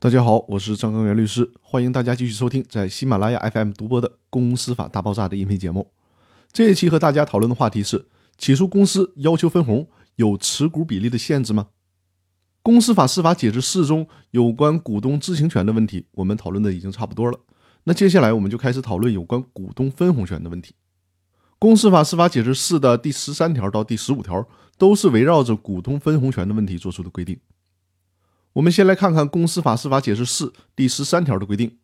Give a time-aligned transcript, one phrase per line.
[0.00, 5.90] 大家好，我是张刚元律师，欢迎大家继续收听在喜马拉雅 FM 独播的《公司法大爆炸》的音频节目。
[6.52, 8.06] 这一期和大家讨论的话题是：
[8.36, 11.70] 起诉公司要求分红有持股比例的限制吗？
[12.62, 17.40] 公司法司法解释四中有关股东知情权的问题，我们讨论的已经差不多了。
[17.82, 20.76] 那接下来我们就开始讨论有关股东分红权的问题。
[21.58, 24.46] 公司法司法解释四的第十三条到第十五条
[24.78, 27.36] 都是围绕着股东分红权的问题做出的规定。
[28.54, 31.78] 我们先来看看《公司法司法解释四》第十三条的规定。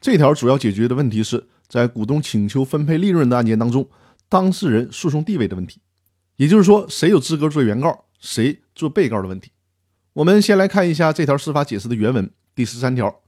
[0.00, 3.88] 这条主要解决的问题是在股东请求分配利润的案件当中，
[4.28, 5.80] 当事人诉讼地位的问题，
[6.36, 9.52] 也就是说，谁有资格做原告，谁做被告的问题。
[10.14, 12.30] 我们先来看一下这条司法解释的原文。
[12.54, 13.20] 第十三条，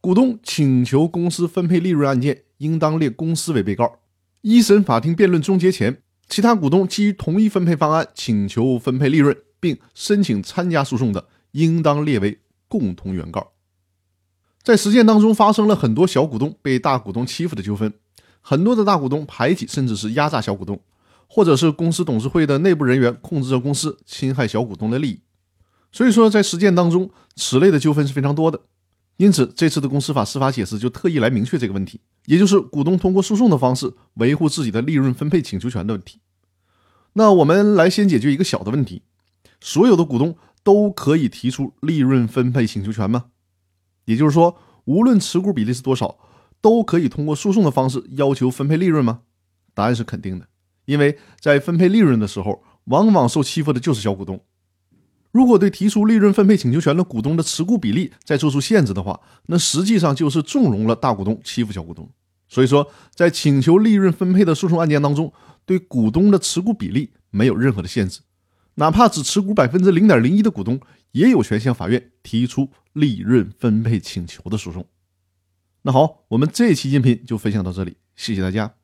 [0.00, 4.00] 股东请求公司分配利润案件，应当列公司为被告。
[4.42, 11.26] 一审法庭辩论终结前，其他股东基于同一分配方案请求分配利润，并申请参加诉讼的。
[11.52, 13.52] 应当列为共同原告。
[14.62, 17.94] 在实践当中，发生了很多小股东被大股东欺负的纠纷，
[18.42, 20.78] 很多的大股东排挤甚至是压榨小股东，
[21.26, 25.20] 或者是公司董事会的内部人员控制着公司，侵害小股东的利益。
[25.90, 28.60] 所以说，在实践当中，此类的纠纷是非常多的。
[29.16, 36.20] 因此，这次的公司法司法解释就特意来明确这个问题，也就是股东通过诉讼的方式维护自己的利润分配请求权的问题。
[37.14, 39.02] 那我们来先解决一个小的问题：
[39.60, 40.36] 所有的股东。
[40.68, 43.24] 都可以提出利润分配请求权吗？
[44.04, 46.18] 也就是说，无论持股比例是多少，
[46.60, 49.20] 都可以通过诉讼的方式要求分配利润吗？
[49.72, 50.46] 答案是肯定的，
[50.84, 54.38] 因为在分配利润的时候，往往受欺负的就是小股东。
[55.32, 62.06] 如果对提出利润分配请求权的股东的持股比例再做出限制的话，那实际上就是纵容了大股东欺负小股东。
[62.46, 65.32] 所以说，在请求利润分配的诉讼案件当中，
[65.64, 68.20] 对股东的持股比例没有任何的限制。
[68.78, 74.86] 哪怕只持股百分之零点零一的股东，也有权向法院提出利润分配请求的诉讼。
[75.82, 78.77] 那好，我们这期音频就分享到这里，谢谢大家。